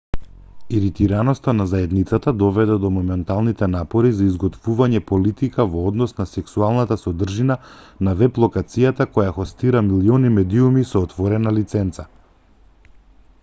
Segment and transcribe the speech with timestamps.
[0.75, 7.59] иритираноста на заедницата доведе до моменталните напори за изготвување политика во однос на сексуалната содржина
[8.09, 12.09] на веб-локацијата која хостира милиони медиуми со отворена лиценца